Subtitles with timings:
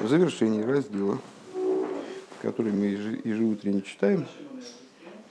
[0.00, 1.18] В завершении раздела,
[2.40, 4.28] который мы ежеутренне читаем,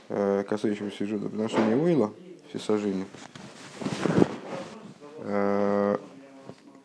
[0.09, 2.13] э, касающегося жертвоприношения Ойла,
[2.49, 3.05] всесожжения,
[5.19, 5.97] э,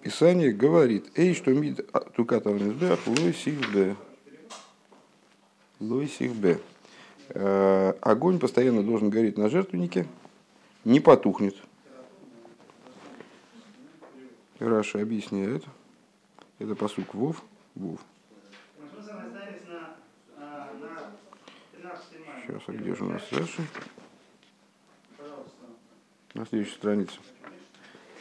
[0.00, 1.80] Писание говорит, «Эй, что мид
[2.14, 3.96] тукатав низбех, лой сихбе».
[5.80, 6.10] Лой.
[7.30, 10.06] Э, огонь постоянно должен гореть на жертвеннике,
[10.84, 11.56] не потухнет.
[14.60, 15.64] Раши объясняет.
[16.60, 17.42] Это פסוק ו.
[17.74, 18.00] ו.
[22.40, 23.62] Сейчас, а где же у нас Раши?
[26.34, 27.18] На следующей странице.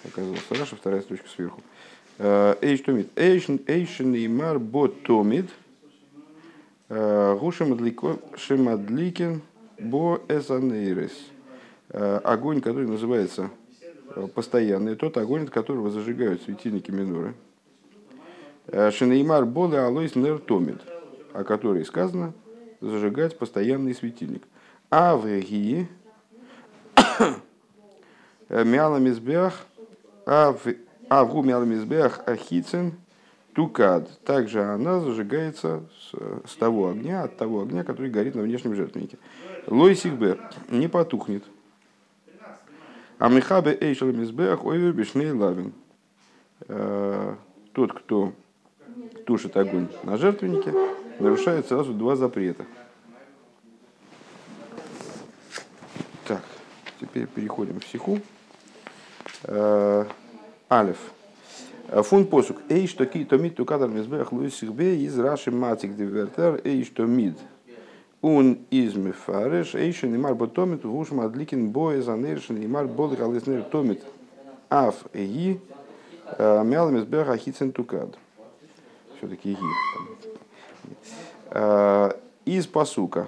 [0.06, 1.62] Оказалось, Раши, вторая строчка сверху.
[2.18, 2.97] Э, אש תמיד.
[2.97, 5.50] אש שנאמר בה תמיד.
[6.90, 9.42] Э, הוא שמדליקין
[9.80, 11.14] בה את הנרות.
[11.90, 13.50] Э, огонь, который называется
[14.36, 17.34] постоянный, тот огонь, от которого зажигают светильники миноры.
[18.68, 20.82] Шинеймар боли алойс нертомит,
[21.34, 22.34] о которой сказано
[22.80, 24.44] зажигать постоянный светильник.
[24.90, 25.88] А в гии
[28.50, 29.54] мяламизбех,
[30.26, 32.94] а в гу мяламизбех ахицин
[33.54, 34.10] тукад.
[34.24, 39.18] Также она зажигается с, с того огня, от того огня, который горит на внешнем жертвеннике.
[39.68, 41.44] Лойсихбер не потухнет.
[43.20, 45.74] А михабе эйшаламизбех ойвер бешней лавин.
[46.68, 47.36] Э,
[47.74, 48.34] тот, кто
[49.26, 50.74] тушит огонь на жертвеннике,
[51.20, 52.66] нарушает сразу два запрета.
[56.28, 56.44] Так,
[57.00, 58.20] теперь переходим в сиху.
[59.44, 60.06] Э,
[60.70, 60.98] алиф.
[61.88, 62.58] Фун посук.
[62.70, 66.62] Эй, что ки то мид тукадар мизбех луисихбе из раши матик дивертер.
[66.64, 67.38] Эй, что мид.
[68.22, 69.76] Он из мефареш.
[69.76, 70.84] Эй, что немар ботомит.
[70.86, 72.60] Гуш мадликин боя занершин.
[72.60, 74.04] Немар бол галиснер томит.
[74.70, 75.60] Аф и
[76.38, 78.16] э, мял мизбех ахицен тукад
[79.22, 79.58] все-таки ги.
[81.52, 82.12] Э,
[82.46, 83.28] из посука,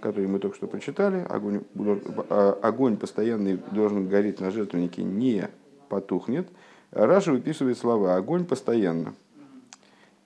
[0.00, 5.48] который мы только что прочитали, огонь, э, огонь постоянный должен гореть на жертвеннике, не
[5.88, 6.48] потухнет.
[6.90, 9.14] Раша выписывает слова «огонь постоянно».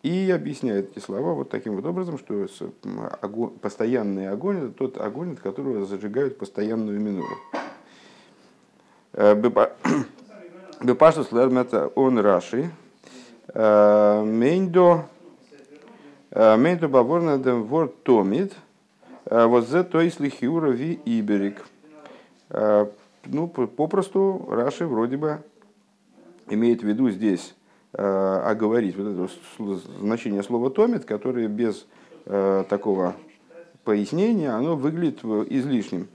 [0.03, 2.47] И объясняет эти слова вот таким вот образом, что
[3.21, 7.37] огонь, постоянный огонь– это тот огонь, от которого зажигают постоянную минору.
[9.13, 9.35] Э,
[10.83, 12.71] Бепаштус лермета он Раши,
[13.55, 15.05] Мейндо
[16.37, 18.55] Мейндо баворна дем ворд томит.
[19.25, 21.65] Вот за то есть лихиура ви иберик.
[22.51, 25.39] Ну, попросту Раши вроде бы
[26.49, 27.55] имеет в виду здесь
[27.93, 29.29] оговорить вот это
[29.99, 31.87] значение слова томит, которое без
[32.25, 33.15] такого
[33.85, 36.09] пояснения, оно выглядит излишним.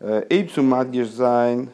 [0.00, 1.70] Эйпсу мадгиш зайн,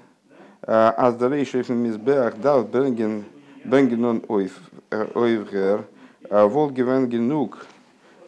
[0.63, 3.25] аздалейшефен мизбеах дал бенген
[3.65, 5.87] Бенгенон ойвгер,
[6.31, 7.67] Волги генук,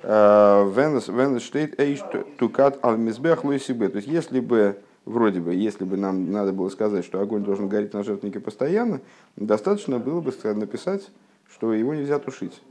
[0.03, 2.01] Венес штейт эйш
[2.39, 3.89] тукат алмизбех лойсибе.
[3.89, 7.69] То есть, если бы, вроде бы, если бы нам надо было сказать, что огонь должен
[7.69, 9.01] гореть на жертвеннике постоянно,
[9.37, 11.11] достаточно было бы написать,
[11.51, 12.63] что его нельзя тушить.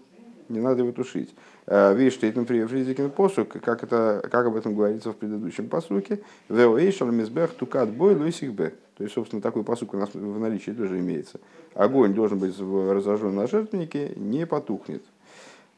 [0.48, 1.34] Не надо его тушить.
[1.68, 6.20] Видишь, штейт, например, фризикин посук, как, это, как об этом говорится в предыдущем посуке.
[6.50, 8.76] Вео эйш алмизбех тукат бой лойсибе.
[8.98, 11.40] То есть, собственно, такой посук у нас в наличии тоже имеется.
[11.74, 15.04] Огонь должен быть разожжен на жертвеннике, не потухнет.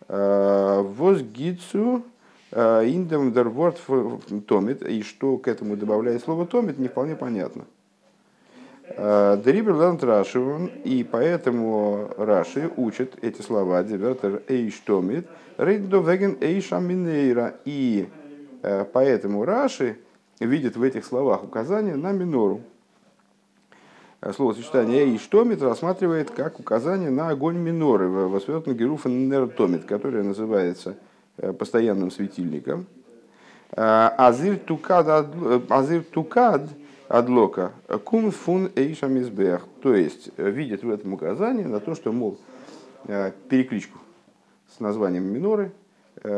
[0.08, 2.04] Возгицу
[2.52, 3.82] индем дерворд
[4.48, 7.66] томит, и что к этому добавляет слово томит, не вполне понятно.
[8.90, 16.38] А, Дрибер ланд Рашиван, и поэтому Раши учат эти слова, дивертер эйш томит, рейдо веген
[16.40, 18.08] эйш аминейра, и
[18.94, 19.98] поэтому Раши
[20.40, 22.77] видит в этих словах указание на минору, Э,
[24.34, 30.98] словосочетание «иштомит» рассматривает как указание на огонь миноры в Освертен Геруфен Нертомит, которое называется
[31.38, 32.88] э, постоянным светильником.
[33.72, 35.28] Э, Азир тукад,
[35.70, 36.70] азир тукад
[37.08, 37.72] адлока
[38.04, 39.66] кум фун эйшам избех.
[39.82, 42.38] То есть видит в этом указание на то, что, мол,
[43.50, 44.00] перекличку
[44.76, 45.72] с названием миноры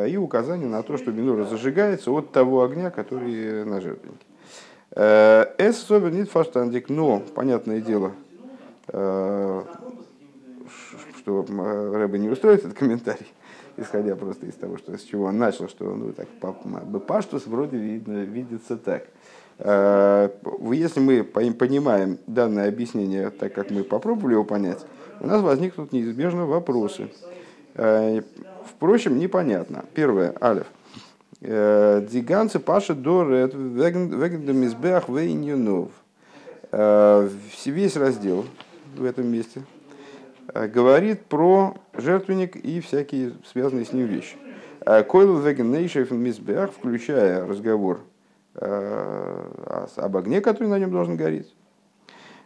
[0.08, 4.26] и указание на то, что минора зажигается от того огня, который на жертвеннике.
[4.96, 8.14] Эс собер нит фаштандик, но, понятное дело,
[8.88, 9.64] э,
[11.18, 11.46] что
[11.94, 13.28] Рэбе не устроит этот комментарий,
[13.78, 16.28] исходя просто из того, что, с чего он начал, что ну, так,
[17.06, 19.08] Паштус вроде видно, видится так.
[19.60, 20.30] Э,
[20.72, 24.86] если мы понимаем данное объяснение так, как мы попробовали его понять,
[25.20, 27.10] у нас возникнут неизбежно вопросы.
[27.76, 28.22] Э,
[28.66, 29.86] впрочем, непонятно.
[29.94, 30.68] Первое, Алиф.
[31.42, 35.90] Диганцы паша дорет вегендем избех вейнюнов.
[36.72, 38.46] Весь раздел
[38.96, 39.62] в этом месте
[40.54, 44.36] говорит про жертвенник и всякие связанные с ним вещи.
[45.08, 48.02] Койл Вегенейшев Мисбех, включая разговор
[48.56, 51.56] об огне, который на нем должен гореть.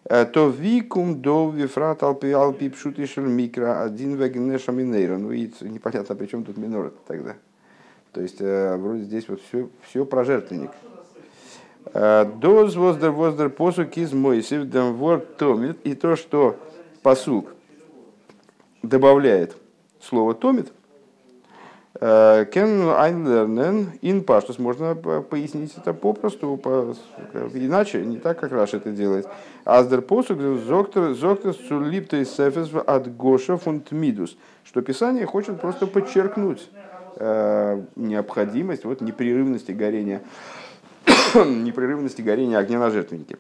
[0.04, 5.18] То викум до вифрат алпи алпи пшутишель микро один вегенеша минейра.
[5.18, 7.36] Ну непонятно, при чем тут минор тогда.
[8.14, 10.72] То есть вроде здесь вот все, все про жертвенник.
[11.94, 15.80] Доз воздер воздер посук из Мойсев дем ворд томит.
[15.84, 16.56] И то, что
[17.02, 17.54] посук
[18.84, 19.58] добавляет
[20.00, 20.72] слово томит,
[22.00, 24.60] Кен айнлернен ин паштус.
[24.60, 26.96] Можно пояснить это попросту, по,
[27.54, 29.28] иначе, не так, как Раш это делает.
[29.64, 34.38] Аздер посук зоктер сулипта сефес от Гоша фунт мидус.
[34.64, 36.83] Что Писание хочет просто подчеркнуть э,
[37.96, 40.22] необходимость вот, непрерывности горения
[41.36, 43.38] непрерывности горения огня на жертвеннике.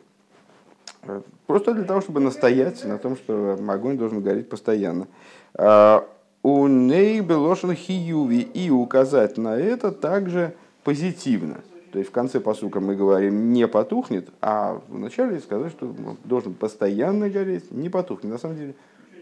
[1.47, 5.07] Просто для того, чтобы настоять на том, что огонь должен гореть постоянно.
[5.53, 6.07] А,
[6.41, 11.61] у нейбелошен хиюви и указать на это также позитивно.
[11.91, 15.93] То есть в конце посука мы говорим не потухнет, а вначале сказать, что
[16.23, 18.31] должен постоянно гореть, не потухнет.
[18.31, 18.75] На самом деле,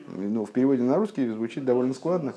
[0.08, 2.34] ну, в переводе на русский звучит довольно складно.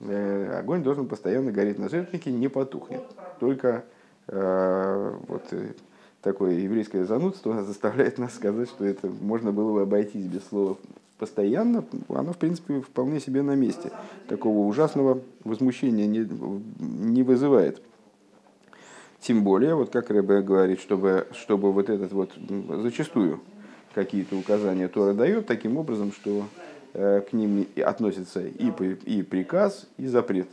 [0.00, 3.02] Э, огонь должен постоянно гореть на жертвеннике, не потухнет.
[3.40, 3.84] Только
[4.28, 5.72] Э, вот э,
[6.22, 10.76] такое еврейское занудство заставляет нас сказать, что это можно было бы обойтись без слова
[11.18, 13.90] постоянно, оно, в принципе, вполне себе на месте.
[14.28, 16.28] Такого ужасного возмущения не,
[16.78, 17.80] не вызывает.
[19.20, 22.32] Тем более, вот как Рэбе говорит, чтобы, чтобы вот этот вот
[22.82, 23.40] зачастую
[23.94, 26.44] какие-то указания Тора дает таким образом, что
[26.96, 28.72] к ним относится и,
[29.04, 30.48] и приказ, и запрет.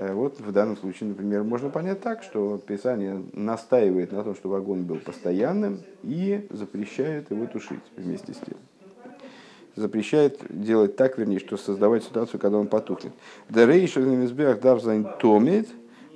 [0.00, 4.56] Э, вот в данном случае, например, можно понять так, что Писание настаивает на том, чтобы
[4.56, 8.56] огонь был постоянным и запрещает его тушить вместе с тем.
[9.76, 13.12] Запрещает делать так, вернее, что создавать ситуацию, когда он потухнет.
[13.50, 15.68] Дерейшельнемизбех давзайн томит,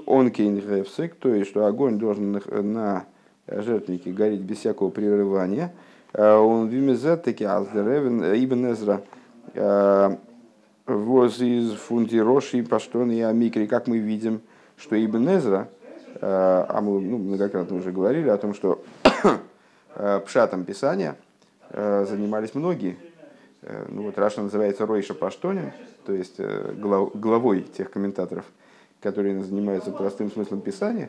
[0.07, 2.41] он кейнгрефсек, то есть, что огонь должен
[2.73, 3.07] на
[3.47, 5.73] жертвеннике гореть без всякого прерывания.
[6.15, 9.03] Э, он вимезет таки аздеревен ибн Эзра
[9.53, 10.17] э,
[10.87, 14.41] воз из фундироши паштон и амикри, как мы видим,
[14.77, 15.69] что Ибн Эзра,
[16.15, 18.85] э, а мы ну, многократно уже говорили о том, что
[19.95, 21.17] э, пшатом Писания
[21.71, 22.97] э, занимались многие.
[23.89, 25.73] Ну вот Раша называется Ройша Паштонин,
[26.05, 28.45] то есть главой тех комментаторов,
[29.01, 31.09] которые занимаются простым смыслом Писания.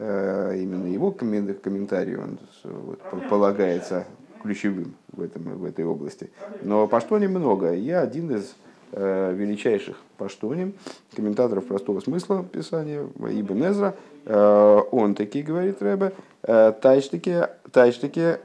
[0.00, 4.08] Именно его комментарий он вот, полагается
[4.42, 6.30] ключевым в, этом, в этой области.
[6.62, 7.72] Но Паштоне много.
[7.72, 8.54] Я один из
[8.90, 10.72] Э, величайших паштоним,
[11.14, 13.94] комментаторов простого смысла писания, Ибн Эзра,
[14.24, 18.38] э, он таки, говорит Рэбе, э, тайштаки, тайштаки,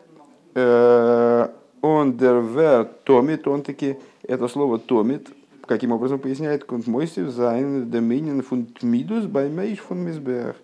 [1.81, 5.29] он дервер томит, он таки, это слово томит,
[5.65, 10.57] каким образом поясняет Кунтмойсев, зайн доминин фунт мидус баймейш фун мизбех.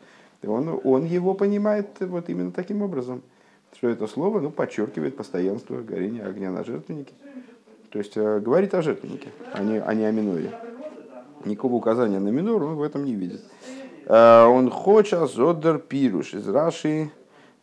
[0.46, 3.22] Он, он его понимает вот именно таким образом,
[3.75, 7.13] что это слово ну, подчеркивает постоянство горения огня на жертвеннике.
[7.92, 10.51] То есть э, говорит о жертвеннике, а не, а не о миноре.
[11.45, 13.42] Никакого указания на минор он в этом не видит.
[14.06, 17.10] Э, он хочет зодер пируш из Раши,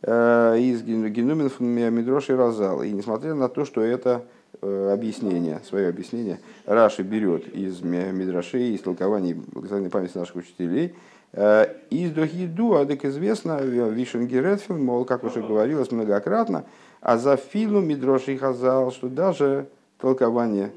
[0.01, 2.83] э, из Генуменов Мидроши Разал.
[2.83, 4.25] И несмотря на то, что это
[4.61, 10.95] объяснение, свое объяснение, Раши берет из Мидрашей, из толкований благословенной памяти наших учителей,
[11.33, 16.63] из Дохиду, а так известно, Вишенгеретфилм, мол, как уже говорилось многократно,
[17.01, 19.67] а за филу Мидроши Хазал, что даже
[19.99, 20.71] толкование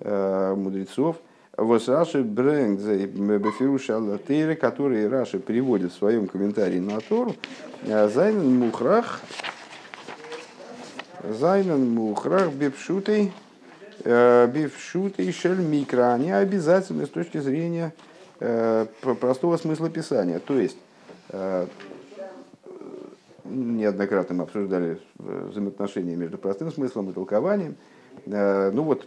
[0.00, 1.16] э, мудрецов.
[1.56, 7.34] Вот Раши Брэнг Бефируша Аллатейра, который Раши приводит в своем комментарии на Тору,
[7.82, 9.20] э, Зайнен Мухрах,
[11.22, 13.32] Зайнен Мухрах Бипшутей,
[14.02, 18.13] э, Бипшутей Шель Микро, они обязательны с точки зрения э,
[19.20, 20.38] простого смысла Писания.
[20.38, 20.76] То есть,
[23.44, 27.76] неоднократно мы обсуждали взаимоотношения между простым смыслом и толкованием–
[28.26, 29.06] Э, ну вот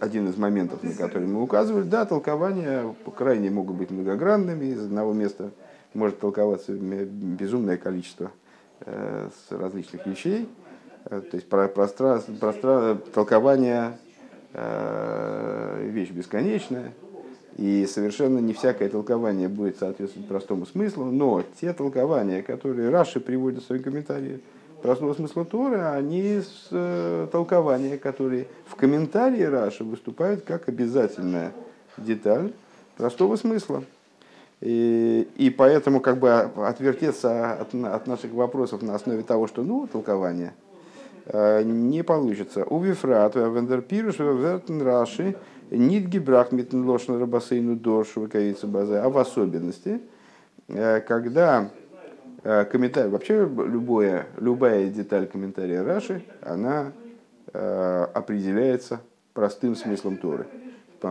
[0.00, 5.12] один из моментов, на который мы указывали, да, толкования крайне могут быть многогранными, из одного
[5.12, 5.50] места
[5.94, 8.30] может толковаться безумное количество
[8.80, 10.48] э, различных вещей,
[11.06, 13.98] э, то есть про, простра, простра, толкование
[14.54, 16.92] вещь бесконечная,
[17.56, 23.62] и совершенно не всякое толкование будет соответствовать простому смыслу, но те толкования, которые Раши приводит
[23.62, 24.40] в свои комментарии,
[24.82, 31.52] простого смысла Торы, они с э, толкования, которые в комментарии Раши выступают как обязательная
[31.96, 32.52] деталь
[32.96, 33.84] простого смысла.
[34.60, 39.88] И, и поэтому как бы отвертеться от, от наших вопросов на основе того, что ну,
[39.90, 40.54] толкование,
[41.64, 42.64] не получится.
[42.64, 45.36] У Вифрат, Вендерпируш, Вертен Раши,
[45.72, 50.00] Нит Гибрах Митн Лошна Рабасейну Доршу Ваковица Базе, а в особенности,
[50.66, 51.70] когда
[52.42, 56.92] комментарий, вообще любое, любая деталь комментария Раши, она
[57.52, 59.00] определяется
[59.32, 60.46] простым смыслом Торы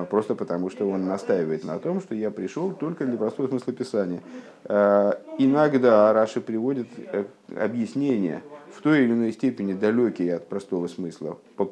[0.09, 4.21] просто потому, что он настаивает на том, что я пришел только для простого смысла Писания.
[4.65, 7.25] Э, иногда Раши приводит э,
[7.57, 8.41] объяснения
[8.73, 11.37] в той или иной степени далекие от простого смысла.
[11.55, 11.69] По,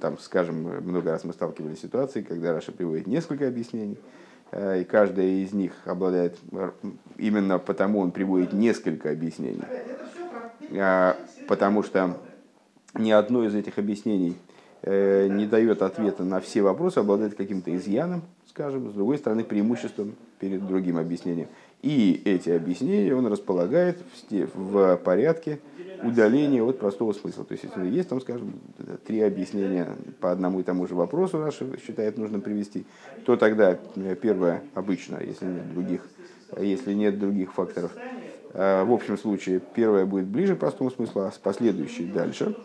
[0.00, 3.98] там, скажем, много раз мы сталкивались с ситуацией, когда Раши приводит несколько объяснений,
[4.50, 6.38] э, и каждая из них обладает,
[7.16, 9.62] именно потому он приводит несколько объяснений,
[11.48, 12.16] потому что
[12.94, 14.36] ни одно из этих объяснений–
[14.84, 20.16] Э, не дает ответа на все вопросы, обладает каким-то изъяном, скажем, с другой стороны, преимуществом
[20.40, 21.46] перед другим объяснением.
[21.82, 23.98] И эти объяснения он располагает
[24.30, 25.58] в, порядке
[26.04, 27.44] удаления от простого смысла.
[27.44, 28.52] То есть, если есть там, скажем,
[29.04, 29.88] три объяснения
[30.20, 32.86] по одному и тому же вопросу, Раша считает нужно привести,
[33.24, 36.08] то тогда э, первое обычно, если нет других,
[36.58, 37.92] если нет других факторов,
[38.52, 42.56] э, в общем случае, первое будет ближе к простому смыслу, а последующий дальше.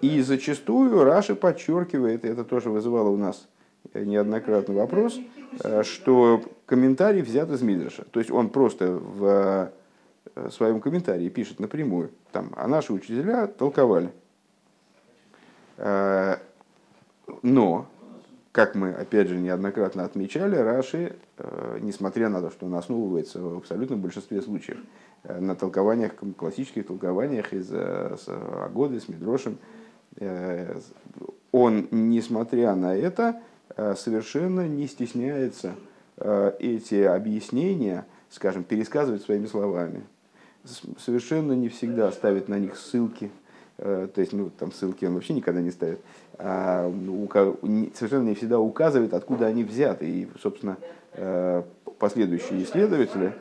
[0.00, 3.48] И зачастую Раши подчеркивает, это тоже вызывало у нас
[3.94, 5.37] неоднократный вопрос, э,
[5.82, 8.04] что комментарий взят из Мидраша.
[8.10, 9.72] То есть он просто в
[10.34, 14.10] э, своем комментарии пишет напрямую, там, а наши учителя толковали.
[15.76, 16.36] Э,
[17.42, 17.86] но,
[18.52, 21.16] как мы опять же неоднократно отмечали, Раши,
[21.80, 24.78] несмотря на то, что он основывается в абсолютном большинстве случаев
[25.24, 29.58] на толкованиях, классических толкованиях из Агоды, с Мидрошем,
[30.20, 30.78] Э,
[31.52, 33.40] он, несмотря на это, э,
[33.96, 35.74] совершенно не стесняется
[36.16, 40.04] э, эти объяснения, скажем, пересказывать своими словами.
[40.98, 43.30] Совершенно не всегда ставит на них ссылки,
[43.78, 46.00] то есть, ну, там ссылки он вообще никогда не ставит,
[46.36, 46.92] а
[47.94, 50.10] совершенно не всегда указывает, откуда они взяты.
[50.10, 50.76] И, собственно,
[52.00, 53.34] последующие исследователи,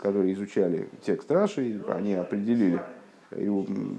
[0.00, 2.80] которые изучали текст Раши, они определили
[3.36, 3.48] и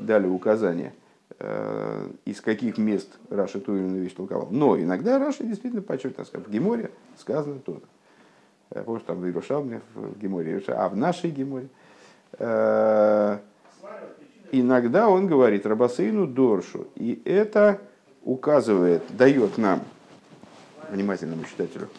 [0.01, 1.08] дали указания– Э,
[1.39, 4.49] из каких мест Раши ту или иную вещь толковал.
[4.51, 7.61] Но иногда Раши действительно подчеркивает, скажем, в Геморе сказано.
[8.75, 11.69] Я помню, там в Иерушалме, в Геморе, а в нашей Геморе.
[12.37, 13.39] Э,
[14.51, 17.81] иногда он говорит רבותינו דרשו, и это
[18.23, 19.81] указывает, дает нам,
[20.91, 21.89] внимательному читателю,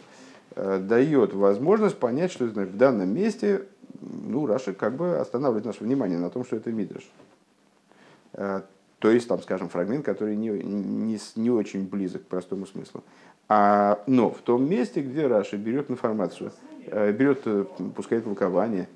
[0.54, 3.66] э, дает возможность понять, что в данном месте
[4.00, 7.10] ну, Раша как бы останавливает наше внимание на том, что это Мидраш.
[9.00, 13.02] То есть, там, скажем, фрагмент, который не, не, не очень близок к простому смыслу.
[13.48, 16.52] А, но в том месте, где Раши берет информацию,
[16.86, 17.64] э, берет, э,
[17.96, 18.88] пускай толкование,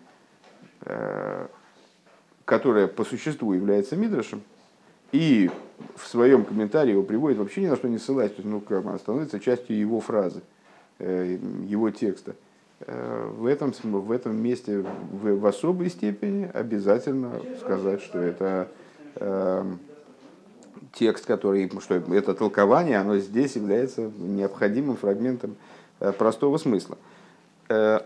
[0.83, 1.47] э,
[2.45, 4.43] которое по существу является Мидрашем,
[5.11, 5.51] и
[5.97, 8.85] в своем комментарии его приводит вообще ни на что не ссылаясь, то есть, ну, как
[9.01, 10.43] становится частью его фразы,
[10.99, 12.37] его текста.
[12.87, 18.69] В этом, в этом месте в, в особой степени обязательно сказать, что это
[20.95, 25.57] текст, который, что это толкование, оно здесь является необходимым фрагментом
[26.01, 26.97] э, простого смысла.
[27.69, 28.01] Э,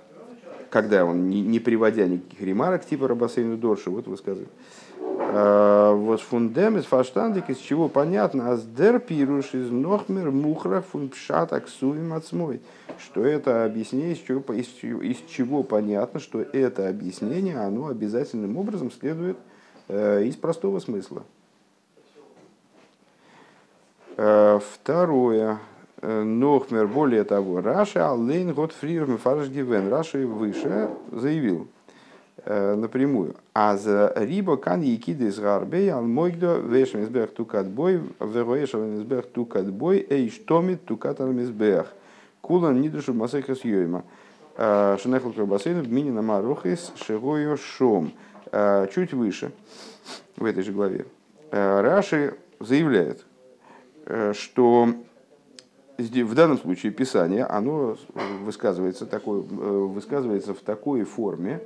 [0.71, 4.50] когда он, не приводя никаких ремарок типа Рабасейну Дорши, вот высказывает.
[4.99, 11.09] Э, вот фундем из фаштандик, из чего понятно, аз дер пируш из нохмер мухра фун
[11.11, 12.61] пшат аксувим отсмой.
[12.99, 18.90] Что это объяснение, из чего, из, из чего понятно, что это объяснение, оно обязательным образом
[18.90, 19.37] следует
[19.88, 21.25] из простого смысла.
[24.20, 25.60] Э, второе.
[26.02, 29.88] Э, נאָך מער, более того, רש"י אַליין האָט פריער מפרש געווען.
[29.88, 31.68] Раши выше заявил
[32.44, 33.37] э, напрямую.
[33.54, 39.70] אַז ריבה כאן יקידות הרבה על מוקדה ואש המזבח תוקד בו והאש על המזבח תוקד
[39.70, 41.87] בו אש תמיד תוקד על המזבח.
[42.40, 44.02] Кулан нидушу масехас йойма.
[44.56, 48.10] Шенехл крабасейн в мини намарухис шегою шом.
[48.92, 49.52] Чуть выше,
[50.37, 51.04] в этой же главе,
[51.52, 53.25] Раши заявляет,
[54.32, 54.88] что
[55.98, 57.96] в данном случае Писание, оно
[58.44, 61.60] высказывается, такой, э, высказывается в такой форме,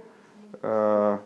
[0.62, 1.18] э,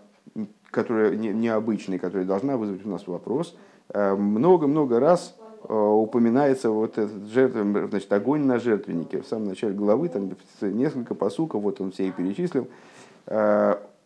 [0.70, 3.56] которая необычной, которая должна вызвать у нас вопрос.
[3.94, 5.37] Много-много раз
[5.68, 7.56] упоминается вот этот жертв,
[7.88, 9.23] значит, огонь на жертвеннике.
[9.23, 12.66] В самом начале главы, там несколько посуков, вот он все их перечислил,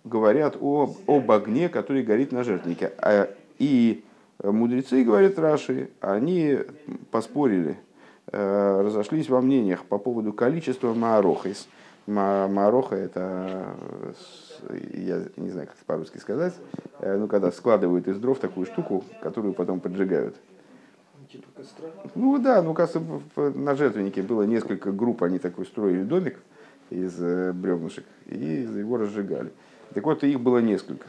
[0.05, 2.93] говорят о, об огне, который горит на жертвеннике.
[3.59, 4.05] И
[4.43, 6.59] Мудрецы, говорят Раши, они
[7.11, 7.79] поспорили,
[8.33, 11.69] э, разошлись во мнениях по поводу количества маарохис.
[12.07, 13.77] Мароха это,
[14.95, 16.55] я не знаю, как это по-русски сказать,
[17.01, 20.35] ну, когда складывают из дров такую штуку, которую потом поджигают.
[21.31, 21.89] Типа костра?
[22.17, 23.01] Ну да, ну, кажется,
[23.37, 26.41] на жертвеннике было несколько групп, они такой строили домик
[26.89, 29.53] из бревнышек и его разжигали.
[29.95, 31.07] Так вот, их было несколько.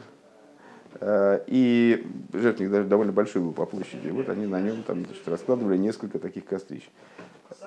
[1.00, 4.08] И жертвенник даже довольно большой был по площади.
[4.08, 6.88] Вот они на нем там, значит, раскладывали несколько таких кострищ.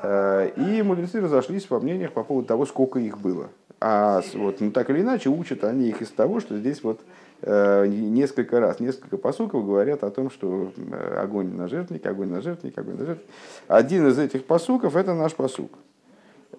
[0.01, 3.49] Э, и мудрецы разошлись во мнениях по поводу того, сколько их было.
[3.81, 7.01] А вот, ну, так или иначе учат они их из того, что здесь вот
[7.41, 12.41] э, несколько раз, несколько посуков говорят о том, что э, огонь на жертвенник, огонь на
[12.41, 13.29] жертвенник, огонь на жертвенник.
[13.67, 15.71] Один из этих посуков это наш посук.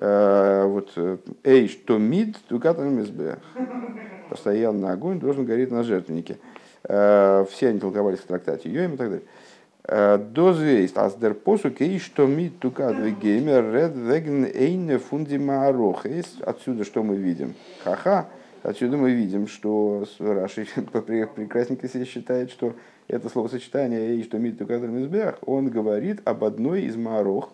[0.00, 0.92] Вот
[1.44, 3.38] эй, что мид, тукатан мизбе.
[4.28, 6.38] Постоянно огонь должен гореть на жертвеннике.
[6.82, 10.18] Все они толковались в трактате Йоим и так далее.
[10.32, 16.38] Дозвейст, а дер посук и что ми тукад геймер ред веген эйне фунди маарохес.
[16.40, 17.54] Отсюда что мы видим?
[17.84, 18.26] Ха-ха.
[18.64, 22.74] Отсюда мы видим, что Раши прекрасненько себе считает, что
[23.06, 27.52] это словосочетание «אש תוקד על המזבח», он говорит об одной из маарох,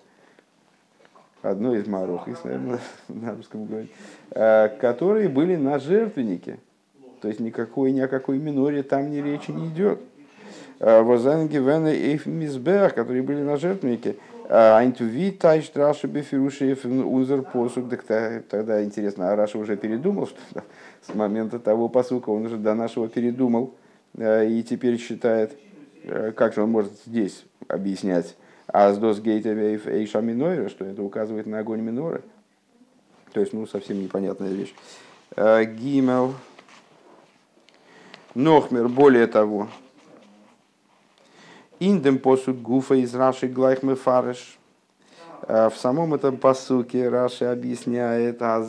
[1.42, 3.90] одной из маарох, если, наверное, на русском говорить,
[4.30, 6.58] э, которые были на жертвеннике.
[7.20, 10.00] То есть никакой, ни о какой миноре там ни речи не идет.
[10.80, 14.16] וואָס זײַנען געווען אויפן מזבח, которые были на жертвеннике.
[14.48, 17.84] איז ווי טײַטשט רש"י בפירושו אויף אונדזער פסוק.
[18.04, 20.64] Тогда интересно, а Раши уже передумал, что
[21.06, 23.74] с момента того посука он уже до нашего передумал
[24.18, 25.56] и теперь считает,
[26.34, 31.80] как же он может здесь объяснять Аздос Гейта Эйша Минойра, что это указывает на огонь
[31.80, 32.22] Миноры.
[33.32, 34.74] То есть, ну, совсем непонятная вещь.
[35.36, 36.34] Гимел.
[38.34, 39.68] Нохмер, более того,
[41.82, 44.56] Индем посуд гуфа из Раши глайхме фареш.
[45.48, 48.68] Э, в самом этом посуке Раши объясняет аз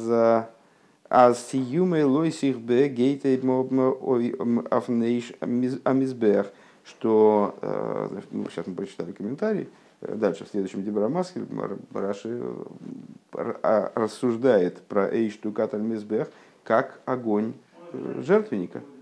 [1.09, 3.35] аз сиюме лойсих бе гейте
[4.71, 5.33] афнейш
[5.83, 6.51] амизбех,
[6.83, 11.41] что, э, ну, сейчас мы прочитали комментарий, э, дальше в следующем Дебрамаске
[11.93, 12.41] Раши
[13.33, 15.73] а, рассуждает про Эйш Тукат
[16.63, 17.53] как огонь
[18.19, 18.81] жертвенника–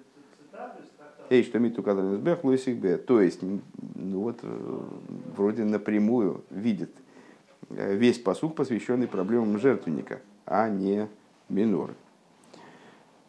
[1.31, 2.97] Эй, что миту кадалинсбех лойсикбе.
[2.97, 4.79] То есть, ну вот, э,
[5.37, 6.91] вроде напрямую видит
[7.69, 11.07] э, весь посук, посвященный проблемам жертвенника, а не
[11.47, 11.93] миноры.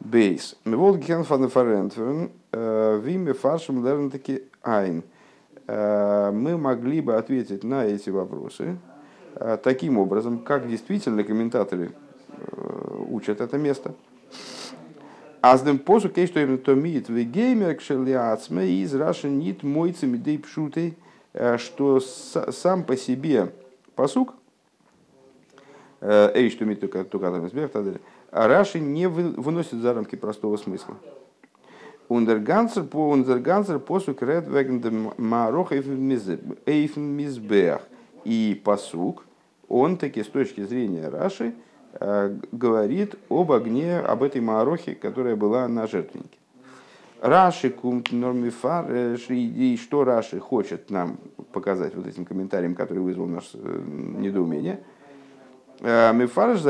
[0.00, 0.58] Бейс.
[0.64, 5.04] Меволген фанефарентверн э, виме фаршем лерн таки айн.
[5.74, 8.76] Мы могли бы ответить на эти вопросы
[9.62, 11.92] таким образом, как действительно комментаторы
[13.08, 13.94] учат это место–
[15.42, 20.38] Аздем посу кей что им то мит в геймер кшелиацме из рашен нит мойцами дей
[20.38, 20.96] пшутей,
[21.32, 23.52] э, что сам по себе
[23.96, 24.34] посук,
[26.00, 27.72] э, эй, что мит только там избег,
[28.30, 30.96] а Раши не выносит за рамки простого смысла.
[32.12, 37.80] Ундерганцер по ундерганцер посук ред веген марох эйфен мизбех.
[38.24, 39.24] И посук,
[39.68, 41.54] он таки с точки зрения Раши,
[42.00, 46.38] Э, говорит об огне, об этой Маарохе, которая была на жертвеннике.
[47.20, 48.90] Раши кумт нормифар,
[49.28, 51.18] и что Раши хочет нам
[51.52, 53.82] показать вот этим комментарием, который вызвал наше э,
[54.16, 54.82] недоумение.
[55.80, 56.60] Э, Мифарш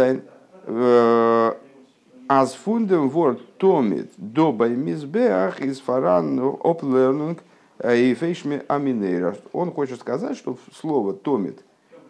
[2.41, 7.41] аз фундем ворд томит до мизбеах из фаран оплернунг
[7.85, 9.37] и фейшми аминейра.
[9.53, 11.63] Он хочет сказать, что слово томит,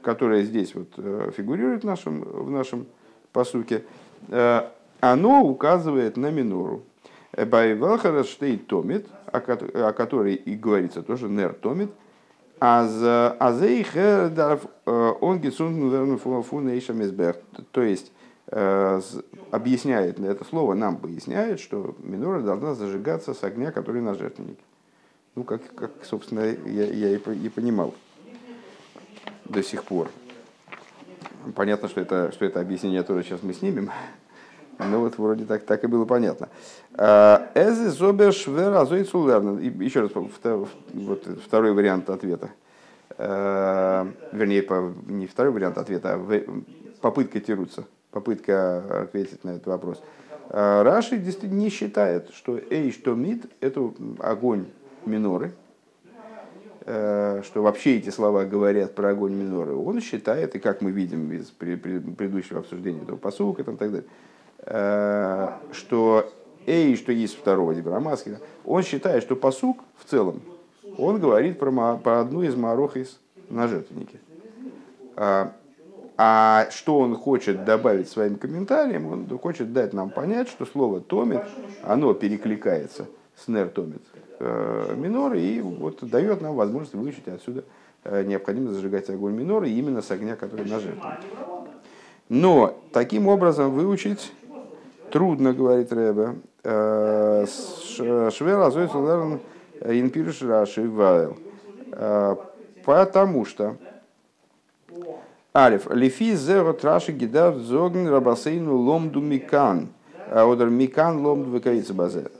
[0.03, 0.89] которое здесь вот
[1.37, 2.87] фигурирует в нашем, в нашем
[3.33, 3.85] по сути,
[4.29, 4.63] э,
[5.01, 6.83] оно указывает на минору.
[7.33, 11.91] Байвелхара штейт томит, о которой и говорится тоже нер томит,
[12.61, 14.31] Азейхер
[14.87, 17.37] э, он гесун фунейшамизбех.
[17.73, 18.22] То есть э,
[18.53, 24.63] объясняет это слово, нам поясняет, что минора должна зажигаться с огня, который на жертвеннике.
[25.35, 27.95] Ну, как, как собственно, я, я и, и понимал
[29.47, 30.11] до сих пор.
[31.55, 33.91] Понятно, что это, что это объяснение тоже сейчас мы снимем.
[34.79, 36.49] Ну вот вроде так, так и было понятно.
[36.95, 39.59] А, Эзи зобеш веразойцулерн.
[39.81, 42.51] Еще раз, вот второй вариант ответа.
[43.11, 44.67] А, вернее,
[45.07, 46.43] не второй вариант ответа, а
[47.01, 47.85] попытка тирутся.
[48.13, 50.01] Попытка ответить на этот вопрос.
[50.51, 54.67] А, Раши действительно не считает, что эй, что мид, это огонь
[55.05, 55.53] миноры,
[56.85, 61.31] Э, что вообще эти слова говорят про огонь миноры, он считает, и как мы видим
[61.33, 64.05] из предыдущего обсуждения этого посылка и так далее,
[64.59, 66.33] э, что
[66.65, 70.43] Эй, что есть второго Дебрамаски, он считает, что посук в целом,
[70.97, 73.19] он говорит про, про одну из марох из
[73.51, 74.21] на жертвеннике.
[76.25, 81.43] А, что он хочет добавить своим комментарием, он хочет дать нам понять, что слово томит,
[81.83, 84.03] оно перекликается с нер томит
[84.39, 87.65] э, минор, и вот дает нам возможность выучить отсюда
[88.05, 91.09] э, необходимо зажигать огонь минора именно с огня, который на жертву.
[92.29, 94.33] Но таким образом выучить
[95.11, 96.37] трудно, говорит Рэбе.
[96.63, 97.47] Э,
[97.97, 99.41] Швер азойц лерн
[99.85, 101.37] инпирш раши вайл.
[102.85, 103.77] Потому что
[105.55, 105.91] Алиф.
[105.91, 109.89] Лифи зеро траши гидав зогн рабасейну ломду микан.
[110.31, 112.31] А Одер микан ломду векаица базе.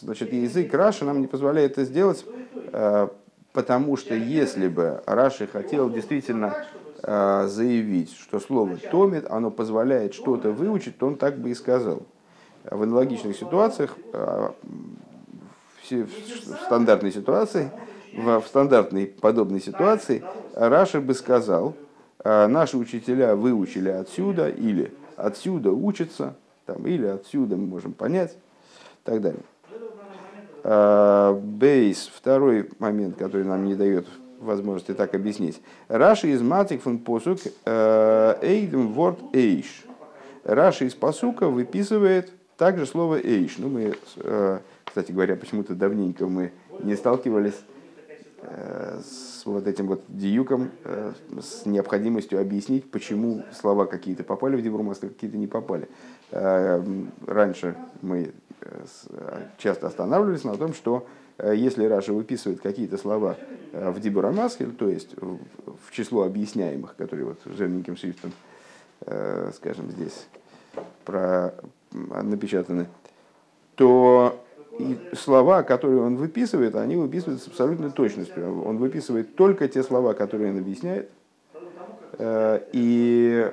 [0.00, 3.08] Значит, язык Раши нам не позволяет это сделать, э,
[3.52, 6.54] потому что если бы Раши хотел действительно
[7.02, 12.02] э, заявить, что слово томит, оно позволяет что-то выучить, то он так бы и сказал.
[12.62, 14.50] В аналогичных ситуациях, э,
[15.90, 16.08] в
[16.66, 17.72] стандартной ситуации,
[18.16, 20.22] в стандартной подобной ситуации,
[20.54, 21.74] Раши бы сказал,
[22.24, 26.34] наши учителя выучили отсюда, или отсюда учатся,
[26.66, 29.42] там, или отсюда мы можем понять, и так далее.
[30.64, 34.06] А, бейс, второй момент, который нам не дает
[34.38, 35.60] возможности так объяснить.
[35.88, 39.84] Раши из матик фон посук э, эйдем ворд эйш.
[40.44, 43.58] Раши из посука выписывает также слово эйш.
[43.58, 43.94] Ну, мы,
[44.84, 47.60] кстати говоря, почему-то давненько мы не сталкивались
[48.42, 54.98] с вот этим вот диюком, э, с необходимостью объяснить, почему слова какие-то попали в Дибрумас,
[55.02, 55.88] а какие-то не попали.
[56.30, 56.82] Э,
[57.26, 58.32] раньше мы
[59.58, 61.04] часто останавливались на том, что
[61.42, 63.36] если Раша выписывает какие-то слова
[63.72, 68.32] в Дибурамасхель, то есть в число объясняемых, которые вот жирненьким шрифтом,
[69.00, 70.28] скажем, здесь
[71.04, 71.54] про,
[71.90, 72.86] напечатаны,
[73.74, 74.41] то
[74.78, 78.64] и слова, которые он выписывает, они выписывают с абсолютной точностью.
[78.64, 81.10] Он выписывает только те слова, которые он объясняет.
[82.18, 83.50] Э, и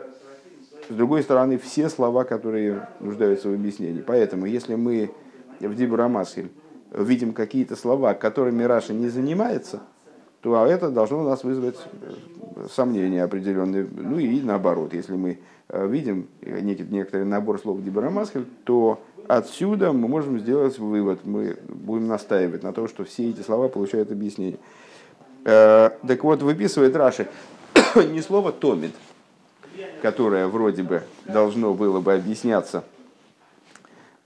[0.89, 4.01] с другой стороны, все слова, которые нуждаются в объяснении.
[4.01, 5.11] Поэтому, если мы
[5.59, 6.49] в Дибрамасхель
[6.91, 9.81] видим какие-то слова, которыми Раша не занимается,
[10.41, 13.87] то это должно у нас вызвать э, сомнения определенные.
[13.91, 20.39] Ну и наоборот, если мы э, видим некоторый набор слов Дибрамасхель, то Отсюда мы можем
[20.39, 24.57] сделать вывод, мы будем настаивать на том, что все эти слова получают объяснение.
[25.45, 27.27] Э, так вот, выписывает Раши
[28.09, 28.91] не слово «томит»,
[30.01, 32.83] которое вроде бы должно было бы объясняться,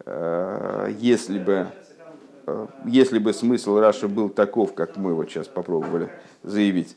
[0.06, 1.68] э, если бы,
[2.48, 6.08] э, если бы смысл Раши был таков, как мы вот сейчас попробовали
[6.44, 6.96] заявить.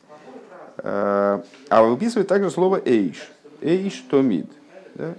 [0.81, 3.29] А выписывает также слово «эйш».
[3.59, 4.49] «Эйш томит».
[4.95, 5.13] Да?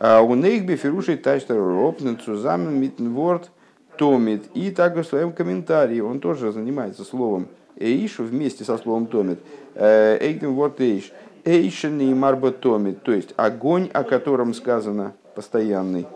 [0.00, 3.50] А у них биферушей тайштер ропнен цузамен митнворд
[3.98, 4.44] томит.
[4.54, 9.40] И также в своем комментарии он тоже занимается словом эйш вместе со словом томит.
[9.74, 11.12] Э, Эйгден ворд эйш.
[11.44, 13.02] Эйшен и марба томит.
[13.02, 16.06] То есть огонь, о котором сказано постоянный.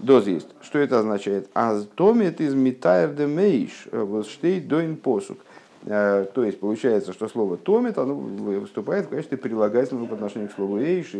[0.00, 0.48] Доз есть.
[0.60, 1.48] Что это означает?
[1.54, 3.86] А томит из митайр де мейш.
[3.92, 5.38] Вот штей доин посук.
[5.84, 10.54] Э, то есть получается, что слово томит, оно выступает в качестве прилагательного по отношению к
[10.54, 11.12] слову эйш.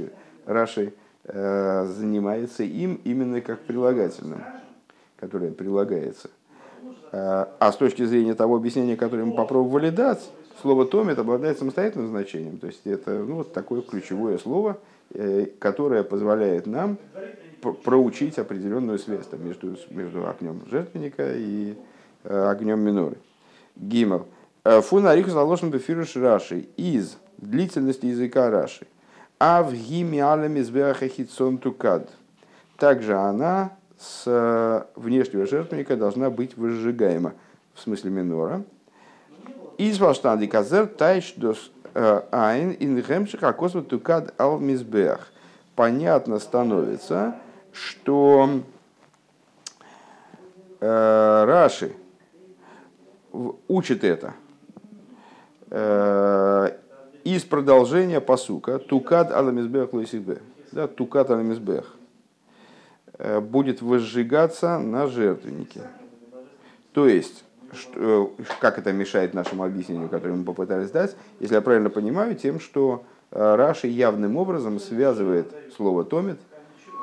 [0.46, 0.90] Раши Э,
[1.24, 4.42] занимается им именно как прилагательным,
[5.18, 6.30] которое прилагается.
[7.12, 10.30] Э, а с точки зрения того объяснения, которое мы попробовали дать,
[10.62, 12.58] слово «томит» обладает самостоятельным значением.
[12.58, 14.78] То есть это ну, вот такое ключевое слово,
[15.12, 16.98] э, которое позволяет нам
[17.84, 21.76] проучить определенную связь там, между, между огнем жертвенника и
[22.24, 23.16] огнем миноры.
[23.76, 24.26] Гимов.
[24.64, 28.86] Фунарих заложен бефирыш Раши из длительности языка Раши.
[29.44, 32.08] А в гиме алемизбеахахитсон тукад.
[32.76, 37.32] Также она с э, внешнего жертвенника должна быть выжигаема,
[37.74, 38.62] в смысле минора.
[39.78, 45.32] Из ваштанди казер тайш дос э, айн ин гемших акосва тукад ал мизбеах.
[45.74, 47.34] Понятно становится,
[47.72, 48.60] что
[50.78, 51.96] э, Раши
[53.66, 54.34] учит это
[55.68, 56.76] э,
[57.24, 60.38] из продолжения посука Тукад аламизбех лойсибе.
[60.72, 61.94] Да, Тукад аламизбех
[63.18, 65.82] э, будет возжигаться на жертвеннике.
[66.92, 71.60] То есть, что, э, как это мешает нашему объяснению, которое мы попытались дать, если я
[71.60, 76.38] правильно понимаю, тем, что э, Раши явным образом связывает слово «томит»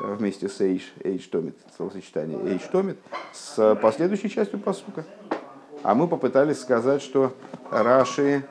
[0.01, 2.97] вместе с «эйш», «эйш томит», словосочетание «эйш томит»,
[3.34, 5.05] с последующей частью посука.
[5.84, 7.34] А мы попытались сказать, что
[7.71, 8.43] Раши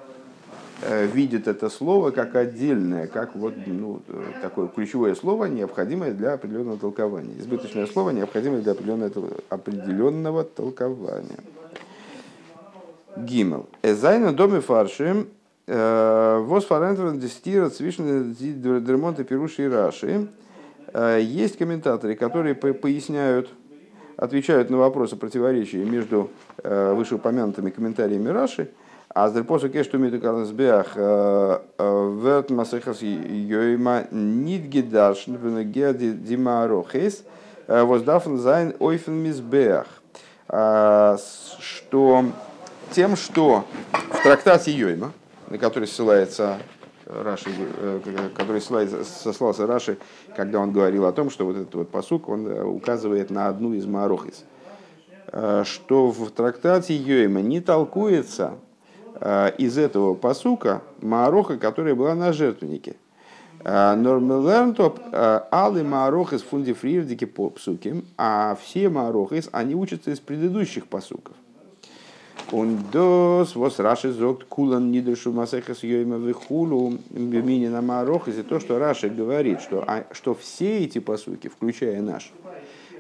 [1.12, 4.01] видит это слово как отдельное, как вот, ну,
[4.41, 7.35] такое ключевое слово, необходимое для определенного толкования.
[7.38, 11.38] Избыточное слово, необходимое для определенного, определенного толкования.
[13.17, 13.67] Гимел.
[13.83, 15.27] Эзайна доме фарши
[15.67, 18.35] Восфарентован дистира цвишны
[18.81, 20.29] дремонта пируши и раши.
[20.95, 23.51] Есть комментаторы, которые поясняют,
[24.17, 26.31] отвечают на вопросы противоречия между
[26.64, 28.71] вышеупомянутыми комментариями Раши,
[29.14, 37.25] а дерпосу кешту митукалсбеах верт масехас йойма нидгидаш геди димарохес
[37.66, 39.87] воздафн зайн ойфен мизбеах.
[41.61, 42.25] Что
[42.90, 45.12] тем, что в трактате Йойма,
[45.49, 46.59] на который ссылается
[47.07, 49.99] Раши, э, который сослался Раши,
[50.37, 53.75] когда он говорил о том, что вот этот вот посук, он э, указывает на одну
[53.75, 54.44] из Маарохис,
[55.33, 58.55] э, что в трактате Йойма не толкуется
[59.59, 62.96] из этого посука Маароха, которая была на жертвеннике.
[63.64, 71.35] Нормелернтоп алы Маарох из фундифрирдики по псуким, а все Маарохис, они учатся из предыдущих посуков.
[72.50, 78.78] Und das, was Раши зогт кулан нидрешу масехас йойма вихулу бимини на марохизе, то, что
[78.78, 82.33] Раши говорит, что, а, что все эти посуки, включая наш,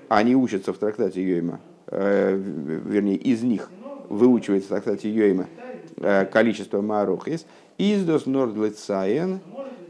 [0.08, 3.70] они учатся в трактате Йойма, э, вернее, из них
[4.08, 5.46] выучивается в трактате Йойма
[5.96, 7.46] э, количество марохис,
[7.78, 9.40] издос нордлицаен,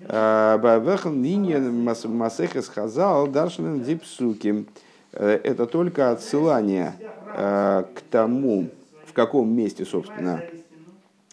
[0.09, 4.67] э, бавехан ниньен масехас хазал даршнен дипсуки.
[5.13, 6.95] Э, это только отсылание
[7.35, 8.69] к тому,
[9.19, 10.45] каком месте, собственно,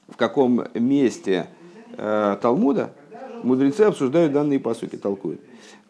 [0.07, 1.45] в каком месте
[1.95, 2.89] Талмуда
[3.43, 5.39] мудрецы обсуждают данные посуки, толкуют.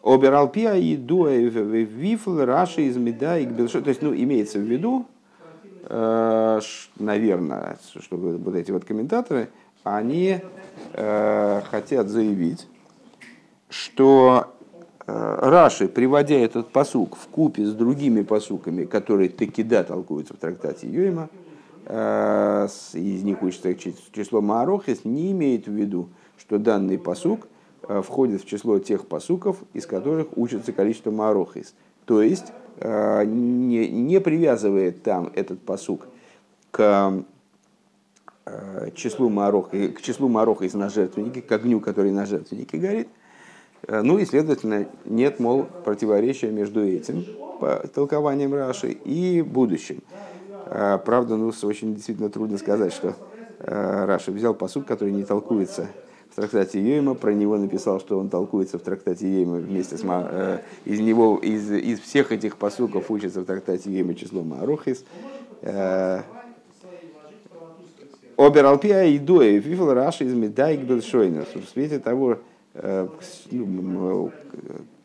[0.04, 5.06] Обералпия и вифл раши из меда и То есть, ну, имеется в виду,
[5.88, 9.50] наверное, что вот эти вот комментаторы,
[9.84, 10.40] они
[10.92, 12.66] э, хотят заявить,
[13.68, 14.52] что
[15.06, 20.38] э, Раши, приводя этот посук в купе с другими посуками, которые таки да толкуются в
[20.38, 21.28] трактате Юима,
[21.88, 27.46] Э, из них учится число Маарохис, не имеет в виду, что данный посук
[27.88, 31.74] э, входит в число тех посуков, из которых учится количество Маарохис.
[32.04, 36.06] То есть э, не, не привязывает там этот посук
[36.70, 37.24] к
[38.94, 43.08] числу Маарох, к числу Маароха из на жертвеннике, к огню, который на жертвеннике горит.
[43.88, 47.24] Ну и, следовательно, нет, мол, противоречия между этим
[47.94, 50.02] толкованием Раши и будущим.
[50.64, 53.14] Правда, ну, очень действительно трудно сказать, что
[53.60, 55.88] э, Раши взял посук, который не толкуется
[56.36, 60.02] трактате Йойма, про него написал, что он толкуется в трактате Йойма вместе с.
[60.04, 65.04] Э, из него, из, из всех этих посуков учится в трактате Йойма число מערכות.
[65.62, 66.20] Э,
[68.36, 71.46] אָבער על פי הידוע, וויפל רש"י איז מדייק בלשונו.
[71.54, 72.38] В свете того,
[73.50, 74.30] ну,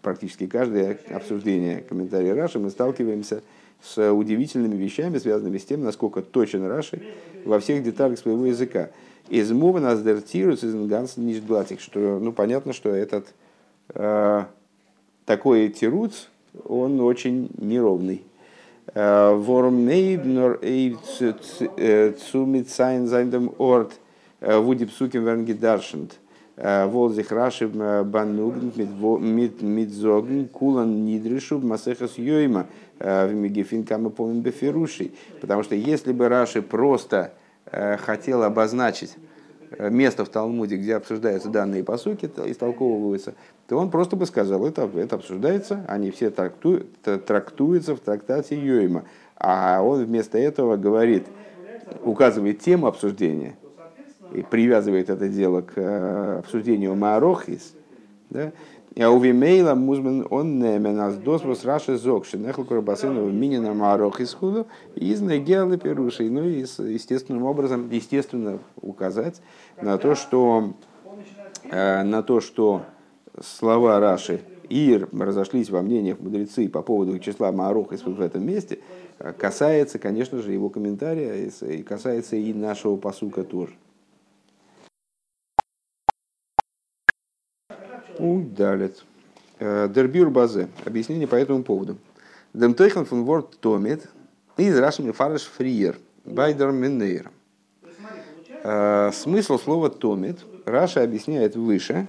[0.02, 3.41] практически каждое обсуждение комментария Раши мы сталкиваемся
[3.82, 7.02] с удивительными вещами, связанными с тем, насколько точен Раши
[7.46, 8.89] во всех деталях своего языка.
[9.32, 13.34] Из нас дертируется из ганс нишдлатик, что ну, понятно, что этот
[13.94, 14.44] э,
[15.26, 16.28] такой тируц,
[16.65, 18.26] он очень неровный.
[18.94, 20.98] Э, Ворм нейбнор эй
[22.13, 23.94] цумит сайн зайндем орт
[24.41, 26.20] э, вудипсуким вернгидаршент.
[26.58, 32.67] Волзих Раши банугн мидзогн кулан нидришу масехас йойма
[33.04, 35.12] Э, в Мегефин Кама помним Бефирушей.
[35.39, 37.40] Потому что если бы Раши просто э,
[37.97, 39.15] хотел обозначить
[39.71, 43.34] э, место в Талмуде, где обсуждаются данные посуки, истолковываются,
[43.67, 49.05] то он просто бы сказал, это, это обсуждается, они все трактуют, трактуются в трактате Йойма.
[49.36, 51.25] А он вместо этого говорит,
[52.03, 53.55] указывает тему обсуждения
[54.34, 57.73] и привязывает это дело к обсуждению Маарохис,
[58.29, 58.51] да,
[58.95, 65.21] увимейла музман он немен аз досвос раши зок, шинехл курбасыну минина марох из худу, из
[65.21, 66.30] негелы перушей.
[66.30, 69.41] Ну и естественным образом, естественно, указать
[69.82, 70.73] на то, что,
[71.63, 72.82] э, на то, что
[73.41, 78.80] слова Раши Ир разошлись во мнениях мудрецы по поводу числа Маарох в этом месте,
[79.19, 83.73] э, касается, конечно же, его комментария и касается и нашего посука тоже.
[88.21, 89.03] Удалит.
[89.60, 90.67] Э, דער ביאור בזה.
[90.86, 91.97] Объяснение по этому поводу.
[92.54, 94.08] דעם תוכן פון וואָרט תמיד.
[94.58, 95.97] איז רש"י מפרש פריער.
[96.23, 97.32] בײַ דער מנורה.
[98.63, 102.05] Э, смысл слова תמיד Раши объясняет выше,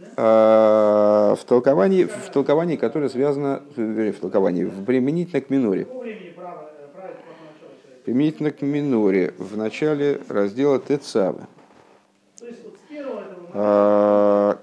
[0.00, 5.86] э, в толковании, в толковании, которое связано, в толковании, в применительно к миноре.
[8.06, 11.46] Применительно к миноре в начале раздела Тецавы.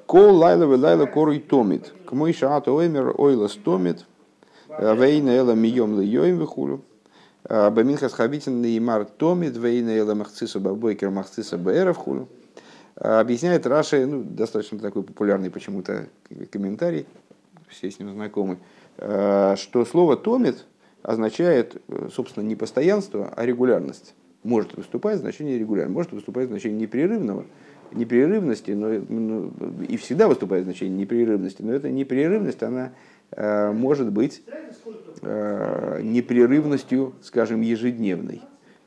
[0.08, 1.94] Кол лайла вы лайла кору томит.
[2.06, 4.06] К мой шаат оймер ойла стомит.
[4.70, 6.82] Вейна эла мием льёим вихулю.
[7.44, 9.58] Баминхас хабитин неймар томит.
[9.58, 12.30] Вейна эла махциса бабойкер махциса бэра вхулю.
[13.00, 16.08] объясняет Раши, ну, достаточно такой популярный почему-то
[16.52, 17.06] комментарий,
[17.70, 18.58] все с ним знакомы,
[18.98, 20.66] что слово «томит»
[21.04, 21.82] означает,
[22.14, 24.16] собственно, не постоянство, а регулярность.
[24.44, 27.46] Может выступать значение регулярно, может выступать значение непрерывного,
[27.92, 29.52] непрерывности, но ну,
[29.88, 32.92] и всегда выступает значение непрерывности, но эта непрерывность, она
[33.32, 34.44] э, может быть
[35.22, 38.42] э, непрерывностью, скажем, ежедневной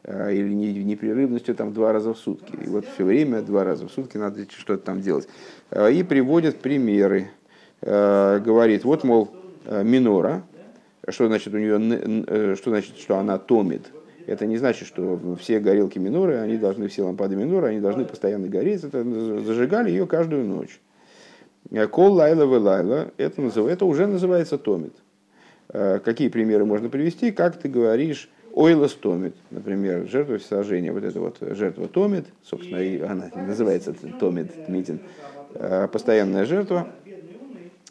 [0.05, 2.57] э, или не, непрерывностью там два раза в сутки.
[2.65, 5.29] И вот все время два раза в сутки надо что-то там делать.
[5.71, 7.31] Э, и приводит примеры.
[7.83, 9.31] Э, говорит, вот, мол,
[9.65, 10.43] э, минора,
[11.09, 13.91] что значит у нее, что значит, что она томит,
[14.31, 18.47] это не значит, что все горелки миноры, они должны, все лампады миноры, они должны постоянно
[18.47, 18.85] гореть.
[18.85, 19.03] Это
[19.43, 20.81] зажигали ее каждую ночь.
[21.91, 24.95] Кол лайла в лайла, это, это уже называется томит.
[25.69, 27.33] Э, какие примеры можно привести?
[27.33, 33.01] Как ты говоришь, ойлас томит, например, жертва всесожжения, вот эта вот жертва томит, собственно, и
[33.01, 35.01] она называется томит, тмитин,
[35.55, 36.89] э, постоянная жертва,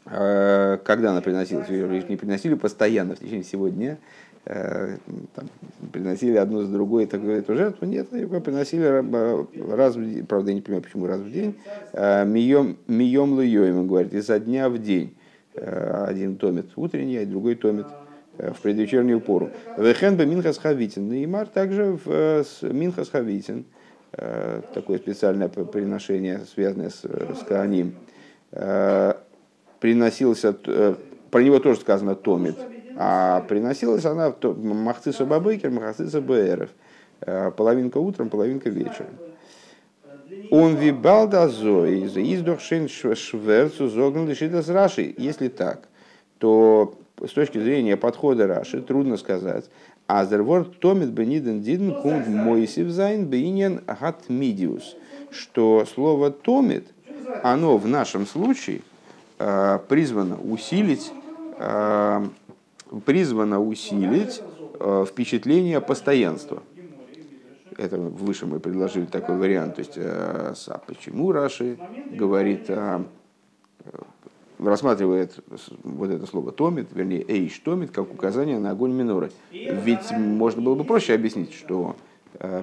[0.05, 5.49] э, когда она приносилась, не приносили постоянно в течение всего дня, Э, там,
[5.91, 7.85] приносили одну за другой такую, эту жертву.
[7.85, 8.83] Нет, его приносили
[9.71, 11.55] раз в день, правда, я не понимаю, почему раз в день.
[11.93, 15.15] Э, мием, мием луйоем, говорит, изо дня в день.
[15.53, 17.85] Э, один томит утренний, а другой томит
[18.37, 19.51] в предвечернюю пору.
[19.77, 21.09] Вехен бы Минхас Хавитин.
[21.09, 23.65] Неймар также в Минхас Хавитин.
[24.73, 27.93] Такое специальное приношение, связанное с, с Кааним.
[29.79, 32.55] Приносился, про него тоже сказано томит
[33.01, 36.69] а приносилась она в מחציתה בבוקר, מחציתה בערב.
[37.21, 39.15] Э, половинка утром, половинка вечером.
[40.51, 45.15] און וויבאלד אזוי, איז דאך שווער צו זאגן לשיטת רש״י.
[45.17, 45.87] Если так,
[46.39, 46.93] то
[47.25, 49.69] с точки зрения подхода Раши трудно сказать.
[50.05, 54.97] אז דער ווארט תמיד בנידון דידן קומט מוסיף זיין בענין התמידיות.
[55.31, 56.87] Что слово תמיד,
[57.43, 58.81] оно в нашем случае
[59.37, 61.13] э, призвано усилить
[61.59, 62.27] э,
[63.05, 64.41] призвано усилить
[64.79, 66.63] э, впечатление постоянства.
[67.77, 69.75] Это выше мы предложили такой вариант.
[69.75, 71.77] То есть, а почему Раши
[72.11, 73.05] говорит, а,
[73.85, 73.89] э,
[74.59, 75.39] рассматривает
[75.83, 79.31] вот это слово томит, вернее, эйш томит, как указание на огонь миноры.
[79.51, 81.95] Ведь можно было бы проще объяснить, что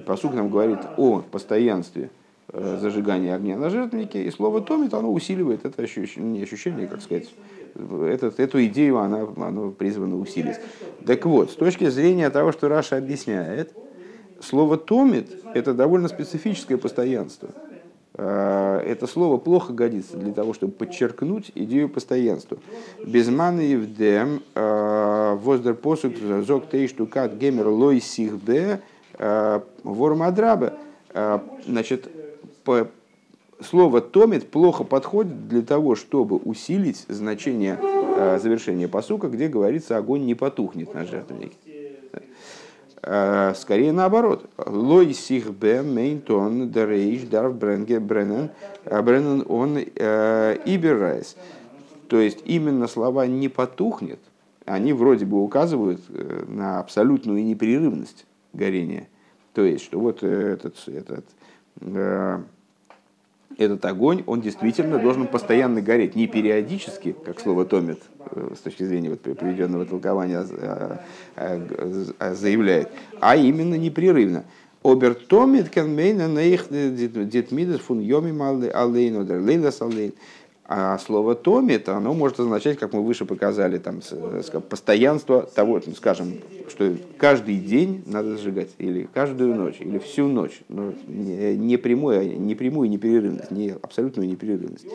[0.05, 2.11] посук нам говорит о постоянстве
[2.53, 7.29] зажигания огня на жертвеннике, и слово томит, оно усиливает это ощущение, не ощущение, как сказать,
[7.75, 10.55] этот, эту идею она, она призвана усилить.
[11.05, 13.73] Так вот, с точки зрения того, что Раша объясняет,
[14.41, 17.49] слово «томит»— это довольно специфическое постоянство.
[18.19, 22.57] А, это слово плохо годится для того, чтобы подчеркнуть идею постоянства.
[23.05, 28.81] Без маны евдем а, воздер посук зок тейштукат гемер лой сихбе
[29.13, 30.73] а, ווארום אדרבה.
[31.65, 32.09] Значит,
[33.61, 40.25] слово «תמיד» плохо подходит для того, чтобы усилить значение э, завершения посука, где говорится «огонь
[40.25, 41.55] не потухнет на жертвеннике».
[43.01, 44.49] Э, скорее наоборот.
[44.57, 48.49] לא תכבה מיינט אז דער אש דארף ברענגע ברענען
[48.85, 51.35] э, ברענען אן איבעררייס.
[52.09, 54.19] То есть именно слова «не потухнет»,
[54.65, 56.01] они вроде бы указывают
[56.47, 59.07] на абсолютную непрерывность горения.
[59.53, 61.25] То есть, что вот этот, этот
[63.57, 67.99] этот огонь, он действительно должен постоянно гореть, не периодически, как слово томит
[68.31, 70.99] э, с точки зрения вот приведенного толкования а,
[71.35, 72.89] а, заявляет,
[73.19, 74.45] а именно непрерывно.
[74.83, 80.13] Обертомит канмейна на их детмидес фун йоми одер лейлас алейн.
[80.69, 84.01] А слово томит, оно может означать, как мы выше показали, там,
[84.69, 86.33] постоянство того, ну, скажем,
[86.67, 90.59] что каждый день надо сжигать, или каждую ночь, или всю ночь.
[90.67, 94.85] Но не, прямую, не прямую непрерывность, не абсолютную непрерывность.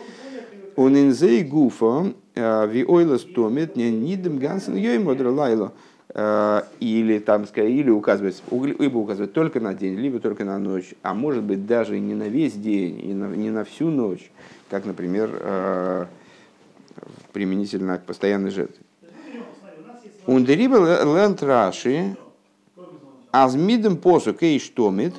[0.76, 5.72] Он инзей гуфа а, ви ойлас томит не нидем гансен йоймодр лайло.
[6.14, 11.14] А, или там, или указывать, либо указывать только на день, либо только на ночь, а
[11.14, 14.30] может быть даже не на весь день, и на, не на всю ночь
[14.72, 16.06] как, например, э,
[17.34, 18.82] применительно к постоянной жертве.
[20.24, 22.16] Ундериба лент раши,
[23.30, 25.14] азмидем посу кейш томит,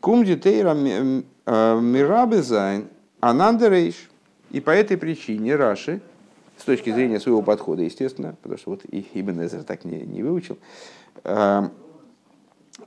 [0.00, 2.88] кум детейра э, мирабезайн,
[3.20, 4.10] анандерейш.
[4.50, 6.02] И по этой причине Раши,
[6.58, 10.58] с точки зрения своего подхода, естественно, потому что вот Ибн Эзер так не, не выучил,
[11.24, 11.68] э,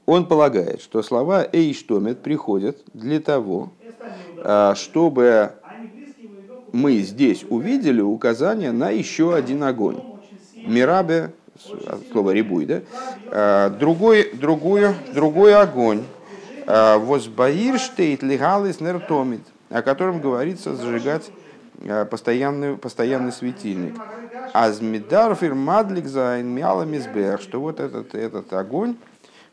[0.05, 3.71] он полагает, что слова «эйштомет» приходят для того,
[4.75, 5.51] чтобы
[6.71, 10.01] мы здесь увидели указание на еще один огонь.
[10.55, 11.31] מרבה,
[12.11, 12.81] слово ריבוי, да?
[13.27, 16.03] А, другой, другой, другой огонь,
[16.67, 21.31] וואס ביי אים שטייט להעלות נר תמיד, о котором говорится зажигать
[22.09, 23.95] постоянный, постоянный светильник.
[24.53, 28.95] אז מ'דארף אים מדליק זיין מעל המזבח, что вот этот, этот огонь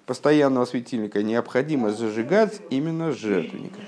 [0.06, 3.80] постоянного светильника необходимо зажигать именно жертвенника.